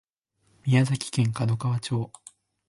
[0.65, 2.11] 宮崎県門川町